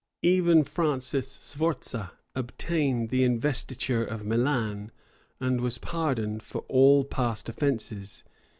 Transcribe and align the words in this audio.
Even 0.23 0.63
Francis 0.63 1.27
Sforza 1.31 2.13
obtained 2.33 3.09
the 3.09 3.23
investiture 3.23 4.03
of 4.03 4.23
Milan, 4.25 4.91
and 5.39 5.61
was 5.61 5.77
pardoned 5.77 6.41
for 6.41 6.61
all 6.67 7.03
past 7.05 7.47
offences. 7.47 8.23